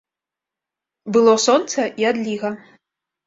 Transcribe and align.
Было 1.17 1.35
сонца 1.45 1.85
і 2.05 2.07
адліга. 2.13 2.49